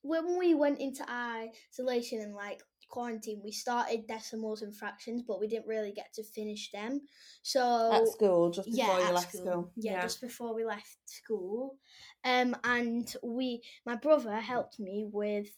when 0.03 0.39
we 0.39 0.55
went 0.55 0.81
into 0.81 1.05
isolation 1.11 2.21
and 2.21 2.35
like 2.35 2.61
quarantine, 2.93 3.41
we 3.43 3.51
started 3.51 4.07
decimals 4.07 4.63
and 4.63 4.77
fractions, 4.77 5.23
but 5.27 5.41
we 5.41 5.49
didn't 5.49 5.67
really 5.67 5.93
get 5.93 6.13
to 6.15 6.23
finish 6.23 6.71
them. 6.71 7.01
So 7.43 7.93
At 7.93 8.07
school, 8.07 8.51
just 8.51 8.69
yeah, 8.69 8.87
before 8.87 9.01
you 9.01 9.15
left 9.15 9.37
school. 9.37 9.73
Yeah, 9.77 10.03
just 10.03 10.21
before 10.21 10.55
we 10.55 10.65
left 10.65 10.99
school. 11.07 11.77
Um, 12.25 12.55
and 12.63 13.13
we, 13.25 13.63
my 13.85 13.97
brother 13.97 14.37
helped 14.37 14.79
me 14.79 15.09
with 15.11 15.49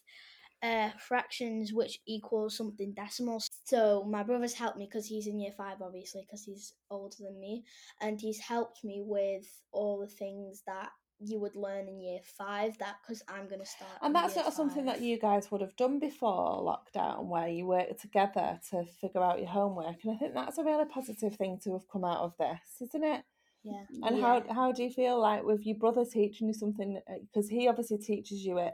uh 0.63 0.89
fractions, 0.97 1.73
which 1.73 1.99
equals 2.07 2.55
something 2.55 2.93
decimal. 2.93 3.43
So 3.65 4.05
my 4.05 4.23
brother's 4.23 4.53
helped 4.53 4.77
me 4.77 4.87
because 4.89 5.05
he's 5.05 5.27
in 5.27 5.39
year 5.39 5.51
five, 5.55 5.81
obviously, 5.81 6.21
because 6.25 6.43
he's 6.43 6.73
older 6.89 7.17
than 7.19 7.39
me, 7.39 7.65
and 8.01 8.19
he's 8.19 8.39
helped 8.39 8.83
me 8.83 9.01
with 9.03 9.45
all 9.71 9.99
the 9.99 10.07
things 10.07 10.63
that 10.65 10.89
you 11.19 11.39
would 11.39 11.55
learn 11.55 11.87
in 11.87 11.99
year 11.99 12.19
five. 12.37 12.77
That 12.79 12.95
because 13.01 13.23
I'm 13.27 13.47
gonna 13.47 13.65
start. 13.65 13.91
And 14.01 14.13
that's 14.13 14.35
year 14.35 14.43
not 14.43 14.53
something 14.53 14.85
that 14.85 15.01
you 15.01 15.19
guys 15.19 15.49
would 15.51 15.61
have 15.61 15.75
done 15.75 15.99
before 15.99 16.61
lockdown, 16.61 17.25
where 17.25 17.47
you 17.47 17.65
work 17.65 17.97
together 17.99 18.59
to 18.71 18.85
figure 19.01 19.23
out 19.23 19.39
your 19.39 19.49
homework. 19.49 20.03
And 20.03 20.13
I 20.13 20.17
think 20.17 20.33
that's 20.33 20.57
a 20.57 20.63
really 20.63 20.85
positive 20.85 21.35
thing 21.35 21.59
to 21.63 21.73
have 21.73 21.87
come 21.91 22.03
out 22.03 22.19
of 22.19 22.33
this, 22.37 22.89
isn't 22.89 23.03
it? 23.03 23.23
Yeah. 23.63 23.83
And 24.03 24.21
how 24.21 24.43
how 24.49 24.71
do 24.71 24.83
you 24.83 24.91
feel 24.91 25.19
like 25.19 25.43
with 25.43 25.65
your 25.65 25.77
brother 25.77 26.05
teaching 26.05 26.47
you 26.47 26.53
something? 26.53 26.99
Because 27.33 27.49
he 27.49 27.67
obviously 27.67 27.97
teaches 27.97 28.45
you 28.45 28.59
it 28.59 28.73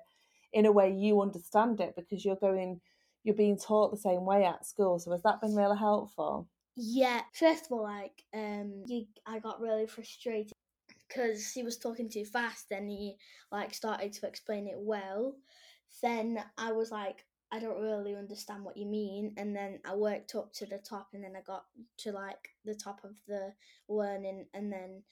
in 0.54 0.66
a 0.66 0.72
way 0.72 0.92
you 0.92 1.22
understand 1.22 1.80
it 1.80 1.96
because 1.96 2.26
you're 2.26 2.36
going, 2.36 2.82
you're 3.24 3.36
being 3.36 3.58
taught 3.58 3.92
the 3.92 3.98
same 3.98 4.26
way 4.26 4.44
at 4.44 4.66
school. 4.66 5.00
So 5.00 5.12
has 5.12 5.22
that 5.24 5.40
been 5.42 5.56
really 5.56 5.78
helpful? 5.78 6.50
Yeah. 6.76 7.22
First 7.34 7.68
of 7.68 7.72
all, 7.74 7.84
like, 7.84 8.24
um, 8.34 8.84
you, 8.86 9.06
I 9.26 9.40
got 9.40 9.62
really 9.62 9.88
frustrated 9.88 10.52
because 11.12 11.52
he 11.52 11.64
was 11.64 11.78
talking 11.78 12.10
too 12.10 12.26
fast. 12.26 12.70
Then 12.70 12.88
he 12.88 13.16
like 13.52 13.74
started 13.74 14.14
to 14.14 14.28
explain 14.28 14.68
it 14.68 14.78
well. 14.78 15.36
Then 16.02 16.42
I 16.58 16.72
was 16.72 16.92
like, 16.92 17.26
I 17.52 17.60
don't 17.60 17.82
really 17.82 18.16
understand 18.16 18.64
what 18.64 18.78
you 18.78 18.86
mean. 18.86 19.34
And 19.38 19.54
then 19.54 19.80
I 19.84 19.94
worked 19.96 20.36
up 20.36 20.54
to 20.54 20.66
the 20.66 20.78
top, 20.78 21.10
and 21.14 21.24
then 21.24 21.34
I 21.36 21.42
got 21.42 21.66
to 22.00 22.12
like 22.14 22.50
the 22.64 22.76
top 22.76 23.02
of 23.04 23.12
the 23.28 23.54
learning, 23.90 24.46
and 24.54 24.72
then 24.72 25.04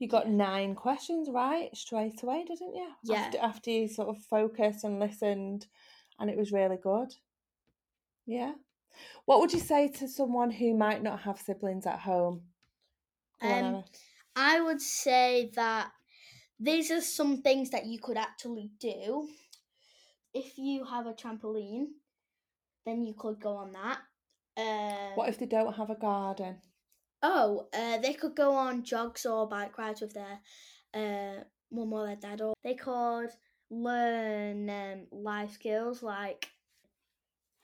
You 0.00 0.08
got 0.08 0.26
Yeah. 0.26 0.32
nine 0.32 0.74
questions 0.74 1.30
right 1.30 1.74
straight 1.76 2.20
away, 2.24 2.44
didn't 2.44 2.74
you? 2.74 2.92
Yeah. 3.04 3.16
After, 3.16 3.38
after 3.38 3.70
you 3.70 3.86
sort 3.88 4.08
of 4.08 4.18
focused 4.24 4.82
and 4.82 4.98
listened, 4.98 5.68
and 6.18 6.28
it 6.28 6.36
was 6.36 6.50
really 6.50 6.78
good. 6.78 7.14
Yeah. 8.26 8.54
What 9.24 9.38
would 9.38 9.52
you 9.52 9.60
say 9.60 9.88
to 9.88 10.08
someone 10.08 10.50
who 10.50 10.74
might 10.76 11.00
not 11.02 11.20
have 11.20 11.38
siblings 11.38 11.86
at 11.86 12.00
home? 12.00 12.42
Go 13.40 13.48
Um, 13.48 13.54
Emma. 13.54 13.84
I 14.36 14.60
would 14.60 14.80
say 14.80 15.50
that 15.54 15.90
these 16.58 16.90
are 16.90 17.00
some 17.00 17.42
things 17.42 17.70
that 17.70 17.86
you 17.86 17.98
could 17.98 18.16
actually 18.16 18.70
do. 18.78 19.28
If 20.32 20.58
you 20.58 20.84
have 20.84 21.06
a 21.06 21.12
trampoline, 21.14 21.86
then 22.84 23.04
you 23.04 23.14
could 23.14 23.40
go 23.40 23.56
on 23.56 23.72
that. 23.72 23.98
Um, 24.56 25.16
What 25.16 25.28
if 25.28 25.38
they 25.38 25.46
don't 25.46 25.74
have 25.74 25.90
a 25.90 25.94
garden? 25.96 26.60
Oh, 27.22 27.68
uh, 27.72 27.98
they 27.98 28.14
could 28.14 28.34
go 28.36 28.54
on 28.54 28.84
jogs 28.84 29.24
or 29.24 29.48
bike 29.48 29.78
rides 29.78 30.00
with 30.00 30.14
their 30.14 30.40
uh, 30.92 31.44
mum 31.70 31.92
or 31.92 32.06
their 32.06 32.16
dad, 32.16 32.40
or 32.42 32.54
they 32.62 32.74
could 32.74 33.30
learn 33.70 34.68
um, 34.68 35.06
life 35.10 35.52
skills 35.52 36.02
like 36.02 36.48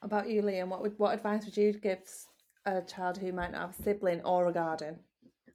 About 0.02 0.28
you, 0.30 0.42
Liam, 0.42 0.68
what 0.68 0.80
would 0.82 0.98
what 0.98 1.14
advice 1.14 1.44
would 1.44 1.56
you 1.56 1.72
give 1.74 2.00
a 2.64 2.80
child 2.82 3.18
who 3.18 3.32
might 3.32 3.52
not 3.52 3.60
have 3.60 3.78
a 3.78 3.82
sibling 3.82 4.22
or 4.22 4.46
a 4.46 4.52
garden? 4.52 5.00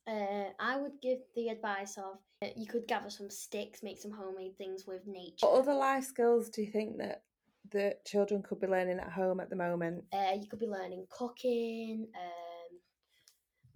Uh, 0.08 0.50
I 0.60 0.78
would 0.78 1.02
give 1.02 1.20
the 1.36 1.50
advice 1.50 1.98
of 1.98 2.20
uh, 2.44 2.48
you 2.56 2.68
could 2.68 2.88
gather 2.88 3.10
some 3.10 3.30
sticks, 3.30 3.82
make 3.82 4.00
some 4.00 4.12
homemade 4.12 4.58
things 4.58 4.86
with 4.86 5.08
nature. 5.08 5.48
What 5.48 5.60
other 5.60 5.74
life 5.74 6.04
skills 6.04 6.50
do 6.50 6.62
you 6.62 6.72
think 6.72 6.98
that 6.98 7.24
the 7.72 7.96
children 8.06 8.44
could 8.44 8.60
be 8.60 8.68
learning 8.68 9.00
at 9.00 9.12
home 9.12 9.40
at 9.40 9.50
the 9.50 9.56
moment? 9.56 10.04
Uh, 10.14 10.34
you 10.40 10.48
could 10.48 10.60
be 10.60 10.68
learning 10.68 11.08
cooking, 11.10 12.08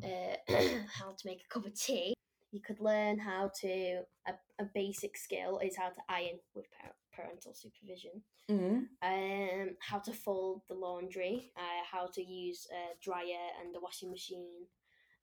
um, 0.04 0.12
uh, 0.12 0.36
how 0.94 1.10
to 1.10 1.26
make 1.26 1.42
a 1.44 1.54
cup 1.54 1.66
of 1.66 1.74
tea. 1.74 2.14
You 2.52 2.62
could 2.62 2.80
learn 2.80 3.20
how 3.20 3.52
to 3.62 4.02
a, 4.28 4.34
a 4.60 4.66
basic 4.74 5.18
skill 5.18 5.60
is 5.60 5.78
how 5.78 5.90
to 5.90 6.02
iron 6.10 6.40
with 6.56 6.66
par- 6.72 6.96
parental 7.14 7.54
supervision. 7.54 8.22
Mm. 8.50 8.88
Um, 9.04 9.76
how 9.80 10.00
to 10.00 10.12
fold 10.12 10.62
the 10.68 10.74
laundry, 10.74 11.52
uh, 11.56 11.84
how 11.90 12.08
to 12.14 12.24
use 12.24 12.68
a 12.72 12.98
dryer 13.04 13.50
and 13.62 13.76
a 13.76 13.80
washing 13.80 14.10
machine, 14.10 14.66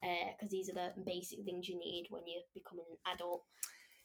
because 0.00 0.50
these 0.50 0.68
are 0.70 0.74
the 0.74 0.92
basic 1.04 1.44
things 1.44 1.68
you 1.68 1.78
need 1.78 2.06
when 2.10 2.22
you're 2.26 2.42
becoming 2.54 2.84
an 2.90 3.14
adult. 3.14 3.42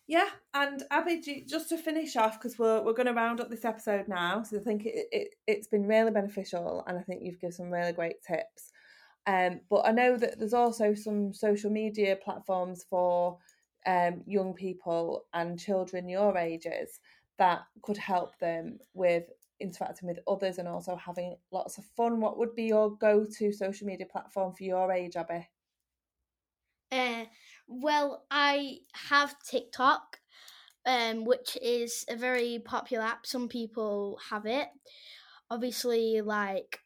Yeah, 0.08 0.30
and 0.54 0.84
Abbie, 0.92 1.46
just 1.48 1.70
to 1.70 1.78
finish 1.78 2.16
off, 2.16 2.40
because 2.40 2.58
we're 2.60 2.82
we're 2.82 2.94
going 2.94 3.08
to 3.08 3.14
round 3.14 3.40
up 3.40 3.50
this 3.50 3.66
episode 3.66 4.08
now, 4.08 4.44
so 4.44 4.58
I 4.58 4.60
think 4.62 4.86
it, 4.86 5.08
it 5.12 5.36
it's 5.48 5.68
been 5.68 5.88
really 5.88 6.12
beneficial, 6.12 6.84
and 6.88 6.98
I 6.98 7.02
think 7.02 7.22
you've 7.24 7.40
given 7.40 7.54
some 7.54 7.72
really 7.72 7.94
great 7.94 8.22
tips. 8.28 8.72
Um, 9.28 9.62
but 9.70 9.86
I 9.86 9.92
know 9.92 10.18
that 10.18 10.40
there's 10.40 10.54
also 10.54 10.96
some 10.96 11.34
social 11.34 11.70
media 11.72 12.18
platforms 12.18 12.84
for 12.90 13.38
um 13.88 14.22
young 14.28 14.54
people 14.54 15.24
and 15.34 15.60
children 15.60 16.08
your 16.08 16.38
ages 16.38 17.00
that 17.40 17.62
could 17.82 17.98
help 17.98 18.38
them 18.38 18.78
with 18.94 19.24
interacting 19.60 20.08
with 20.08 20.20
others 20.28 20.58
and 20.58 20.68
also 20.68 20.96
having 20.96 21.36
lots 21.52 21.78
of 21.78 21.86
fun. 21.98 22.20
What 22.20 22.38
would 22.38 22.54
be 22.56 22.66
your 22.66 22.98
go-to 22.98 23.52
social 23.52 23.88
media 23.88 24.06
platform 24.12 24.54
for 24.54 24.64
your 24.64 24.92
age, 24.92 25.16
Abbie? 25.16 25.48
Uh, 26.92 27.26
well, 27.68 28.26
I 28.30 28.80
have 29.10 29.36
TikTok, 29.50 30.20
um, 30.86 31.26
which 31.26 31.58
is 31.62 32.06
a 32.10 32.16
very 32.16 32.60
popular 32.64 33.04
app. 33.04 33.26
Some 33.26 33.48
people 33.48 34.20
have 34.30 34.46
it. 34.46 34.70
Obviously, 35.50 36.22
like 36.22 36.80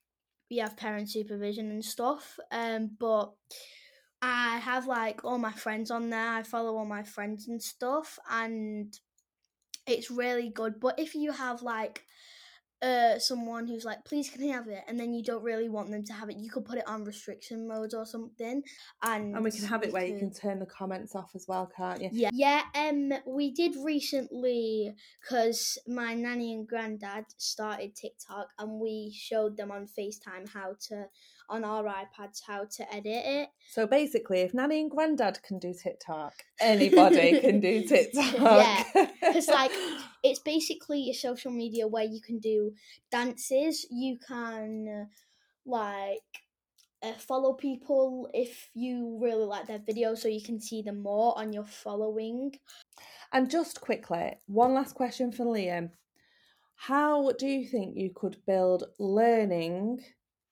you 0.50 0.62
have 0.62 0.78
parent 0.78 1.10
supervision 1.10 1.72
and 1.72 1.86
stuff. 1.86 2.40
Um, 2.52 2.92
but 3.00 3.34
I 4.22 4.58
have 4.60 4.88
like 4.88 5.24
all 5.26 5.38
my 5.40 5.54
friends 5.54 5.92
on 5.92 6.10
there. 6.10 6.32
I 6.34 6.44
follow 6.44 6.78
all 6.78 6.86
my 6.86 7.04
friends 7.04 7.48
and 7.48 7.62
stuff, 7.62 8.20
and 8.30 8.94
it's 9.88 10.12
really 10.12 10.50
good. 10.50 10.80
But 10.80 11.00
if 11.00 11.16
you 11.16 11.32
have 11.32 11.62
like 11.62 12.04
uh 12.82 13.18
someone 13.18 13.68
who's 13.68 13.86
like 13.86 14.04
please 14.06 14.30
can 14.30 14.44
i 14.44 14.54
have 14.54 14.68
it? 14.68 14.84
And 14.88 15.00
then 15.00 15.14
you 15.14 15.24
don't 15.24 15.44
really 15.44 15.70
want 15.70 15.90
them 15.92 16.04
to 16.06 16.14
have 16.14 16.30
it. 16.30 16.38
You 16.38 16.50
could 16.50 16.66
put 16.66 16.78
it 16.78 16.88
on 16.88 17.04
restriction 17.06 17.68
mode 17.68 17.94
or 17.94 18.06
something 18.06 18.62
and 19.02 19.36
And 19.36 19.44
we 19.44 19.52
can 19.52 19.66
have 19.66 19.84
it 19.84 19.94
where 19.94 20.06
you 20.06 20.18
can 20.20 20.34
turn 20.34 20.60
the 20.60 20.66
comments 20.66 21.16
off 21.16 21.32
as 21.36 21.46
well, 21.48 21.70
can't 21.76 22.02
you? 22.02 22.10
yeah. 22.12 22.30
Yeah 22.34 22.62
um 22.76 23.12
we 23.26 23.52
did 23.52 23.76
recently 23.84 24.94
because 25.22 25.78
my 25.88 26.14
nanny 26.14 26.54
and 26.54 26.68
granddad 26.68 27.26
started 27.38 27.96
tiktok 27.96 28.48
and 28.60 28.80
we 28.80 29.14
showed 29.16 29.58
them 29.58 29.72
on 29.72 29.88
facetime 29.88 30.48
how 30.54 30.76
to 30.90 31.06
on 31.50 31.64
our 31.64 31.84
ipads 31.84 32.42
how 32.46 32.66
to 32.66 32.94
edit 32.94 33.24
it 33.26 33.50
So 33.72 33.88
basically, 33.88 34.42
if 34.42 34.54
Nanny 34.54 34.82
and 34.82 34.92
Grandad 34.92 35.42
can 35.44 35.60
do 35.60 35.74
TikTok, 35.74 36.34
anybody 36.60 37.40
can 37.40 37.60
do 37.60 37.84
TikTok. 37.88 38.34
Yeah, 38.40 38.84
because 39.22 39.48
like 39.48 39.72
it's 40.24 40.40
basically 40.40 41.10
a 41.10 41.14
social 41.14 41.52
media 41.52 41.88
where 41.88 42.04
you 42.04 42.22
can 42.22 42.40
do 42.40 42.72
dances 43.12 43.86
you 43.92 44.18
can 44.28 45.08
like 45.66 46.20
uh, 47.04 47.14
follow 47.14 47.54
people 47.54 48.30
if 48.34 48.70
you 48.74 49.20
really 49.22 49.46
like 49.46 49.68
their 49.68 49.80
videos 49.80 50.20
so 50.20 50.28
you 50.28 50.42
can 50.42 50.60
see 50.60 50.82
them 50.82 51.02
more 51.02 51.38
on 51.38 51.54
your 51.54 51.66
following 51.66 52.52
and 53.32 53.50
just 53.50 53.82
quickly, 53.82 54.40
one 54.48 54.74
last 54.74 54.96
question 54.96 55.32
for 55.32 55.46
Liam. 55.46 55.90
How 56.76 57.32
do 57.32 57.48
you 57.48 57.68
think 57.68 57.98
you 57.98 58.12
could 58.14 58.38
build 58.46 58.86
learning 59.00 60.04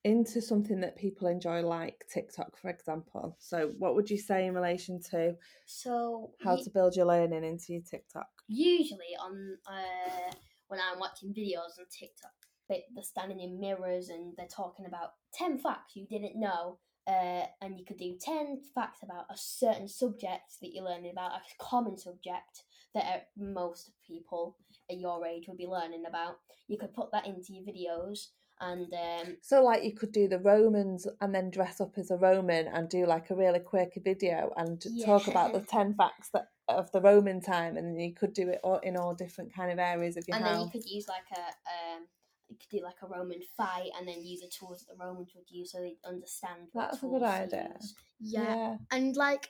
into 0.04 0.42
something 0.42 0.80
that 0.80 0.96
people 0.96 1.26
enjoy, 1.28 1.62
like 1.62 2.04
TikTok, 2.12 2.56
for 2.58 2.68
example. 2.68 3.36
So, 3.40 3.72
what 3.78 3.94
would 3.94 4.10
you 4.10 4.18
say 4.18 4.46
in 4.46 4.54
relation 4.54 5.00
to 5.10 5.34
So 5.66 6.30
how 6.42 6.56
to 6.56 6.70
build 6.70 6.94
your 6.94 7.06
learning 7.06 7.44
into 7.44 7.72
your 7.72 7.82
TikTok? 7.82 8.26
usually 8.46 9.16
on 9.18 9.56
uh, 9.66 10.34
when 10.68 10.80
I'm 10.80 10.98
watching 10.98 11.30
videos 11.30 11.78
on 11.78 11.86
TikTok, 11.90 12.32
they, 12.68 12.84
they're 12.94 13.04
standing 13.04 13.40
in 13.40 13.60
mirrors 13.60 14.10
and 14.10 14.34
they're 14.36 14.46
talking 14.46 14.86
about 14.86 15.10
ten 15.32 15.58
facts 15.58 15.96
you 15.96 16.06
didn't 16.06 16.38
know, 16.38 16.78
uh, 17.06 17.46
and 17.62 17.78
you 17.78 17.84
could 17.86 17.98
do 17.98 18.16
ten 18.20 18.60
facts 18.74 19.00
about 19.02 19.24
a 19.30 19.36
certain 19.36 19.88
subject 19.88 20.60
that 20.60 20.70
you're 20.72 20.84
learning 20.84 21.12
about, 21.12 21.32
a 21.32 21.40
common 21.58 21.96
subject 21.96 22.64
that 22.94 23.04
uh, 23.04 23.18
most 23.36 23.92
people 24.06 24.56
at 24.90 24.98
your 24.98 25.26
age 25.26 25.44
would 25.48 25.58
be 25.58 25.66
learning 25.66 26.04
about. 26.06 26.36
You 26.68 26.78
could 26.78 26.94
put 26.94 27.10
that 27.12 27.26
into 27.26 27.52
your 27.52 27.64
videos, 27.64 28.28
and 28.64 28.92
um, 28.92 29.36
So, 29.42 29.62
like, 29.62 29.84
you 29.84 29.92
could 29.94 30.12
do 30.12 30.26
the 30.28 30.38
Romans 30.38 31.06
and 31.20 31.34
then 31.34 31.50
dress 31.50 31.80
up 31.80 31.98
as 31.98 32.10
a 32.10 32.16
Roman 32.16 32.66
and 32.68 32.88
do 32.88 33.06
like 33.06 33.30
a 33.30 33.34
really 33.36 33.60
quirky 33.60 34.00
video 34.00 34.52
and 34.56 34.82
talk 35.04 35.28
about 35.28 35.52
the 35.52 35.60
10 35.60 35.94
facts 35.94 36.30
that 36.32 36.48
of 36.68 36.90
the 36.92 37.00
Roman 37.00 37.40
time. 37.40 37.76
And 37.76 38.00
you 38.00 38.14
could 38.14 38.32
do 38.32 38.48
it 38.48 38.60
all, 38.64 38.78
in 38.78 38.96
all 38.96 39.14
different 39.14 39.54
kind 39.54 39.70
of 39.70 39.78
areas 39.78 40.16
of 40.16 40.24
your 40.26 40.36
and 40.36 40.44
house. 40.44 40.54
then 40.56 40.64
you 40.64 40.70
could 40.70 40.90
use 40.90 41.06
like 41.08 41.28
a 41.36 41.40
um, 41.40 42.06
you 42.48 42.56
could 42.56 42.78
do 42.78 42.82
like 42.84 42.96
a 43.02 43.06
Roman 43.06 43.40
fight, 43.56 43.90
and 43.98 44.06
then 44.06 44.22
use 44.24 44.40
the 44.40 44.48
tools 44.48 44.80
that 44.80 44.96
the 44.96 45.04
Romans 45.04 45.32
would 45.34 45.50
use, 45.50 45.72
so 45.72 45.78
they 45.80 45.96
understand. 46.06 46.68
what 46.72 46.90
That's 46.90 47.02
a 47.02 47.06
good 47.06 47.22
idea. 47.22 47.70
use. 47.80 47.94
Yeah. 48.20 48.76
And 48.90 49.16
like 49.16 49.48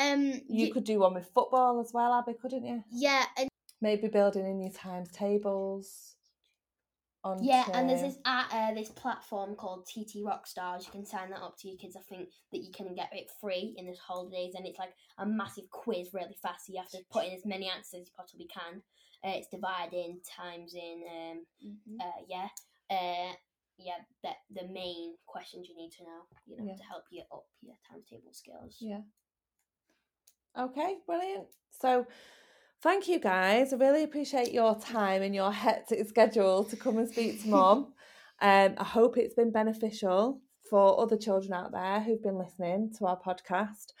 um 0.00 0.32
You 0.48 0.72
could 0.72 0.84
do 0.84 0.98
one 1.00 1.14
with 1.14 1.30
football 1.34 1.80
as 1.80 1.92
well, 1.92 2.12
Abbie, 2.14 2.36
couldn't 2.40 2.64
you? 2.64 2.84
yeah, 2.90 3.24
and 3.36 3.48
Maybe 3.80 4.08
building 4.08 4.44
in 4.46 4.60
your 4.60 4.72
times 4.72 5.10
tables. 5.12 6.16
Onto... 7.24 7.44
Yeah, 7.44 7.64
and 7.74 7.90
there's 7.90 8.02
this 8.02 8.18
uh, 8.24 8.44
uh, 8.52 8.74
this 8.74 8.90
platform 8.90 9.56
called 9.56 9.86
TT 9.86 10.22
Rockstars. 10.24 10.86
You 10.86 10.92
can 10.92 11.04
sign 11.04 11.30
that 11.30 11.40
up 11.42 11.56
to 11.58 11.68
your 11.68 11.76
kids. 11.76 11.96
I 11.96 12.00
think 12.08 12.28
that 12.52 12.58
you 12.58 12.70
can 12.72 12.94
get 12.94 13.10
it 13.12 13.28
free 13.40 13.74
in 13.76 13.86
this 13.86 13.98
holidays, 13.98 14.54
and 14.56 14.64
it's 14.66 14.78
like 14.78 14.94
a 15.18 15.26
massive 15.26 15.68
quiz, 15.70 16.14
really 16.14 16.36
fast. 16.40 16.66
So 16.66 16.72
you 16.72 16.78
have 16.78 16.90
to 16.90 16.98
put 17.10 17.26
in 17.26 17.32
as 17.32 17.44
many 17.44 17.68
answers 17.68 18.02
as 18.02 18.06
you 18.06 18.12
possibly 18.16 18.46
can. 18.46 18.82
Uh, 19.24 19.34
it's 19.36 19.48
divided 19.48 19.94
in 19.96 20.20
times 20.24 20.74
in 20.74 21.02
um 21.10 21.46
Mhm. 21.66 22.00
uh 22.00 22.22
yeah 22.28 22.48
uh 22.88 23.32
yeah 23.76 23.98
that 24.22 24.36
the 24.54 24.68
main 24.68 25.16
questions 25.26 25.68
you 25.68 25.74
need 25.76 25.90
to 25.90 26.04
know 26.04 26.22
you 26.46 26.56
know 26.56 26.64
Yeah. 26.66 26.76
to 26.76 26.82
help 26.84 27.04
you 27.10 27.24
up 27.32 27.46
your 27.60 27.74
timetable 27.90 28.32
skills. 28.32 28.76
Yeah. 28.80 29.00
Okay, 30.56 30.98
brilliant. 31.06 31.48
So, 31.70 32.06
thank 32.82 33.08
you 33.08 33.18
guys. 33.18 33.72
I 33.72 33.76
really 33.76 34.04
appreciate 34.04 34.52
your 34.52 34.78
time 34.78 35.22
and 35.22 35.34
your 35.34 35.50
hectic 35.52 36.06
schedule 36.08 36.64
to 36.64 36.76
come 36.76 36.98
and 36.98 37.08
speak 37.08 37.42
to 37.42 37.48
mom. 37.56 37.94
Um, 38.40 38.74
I 38.78 38.84
hope 38.84 39.16
it's 39.16 39.34
been 39.34 39.50
beneficial 39.50 40.40
for 40.68 41.00
other 41.00 41.16
children 41.16 41.52
out 41.52 41.72
there 41.72 42.00
who've 42.00 42.22
been 42.22 42.38
listening 42.38 42.92
to 42.98 43.06
our 43.06 43.18
podcast. 43.18 43.94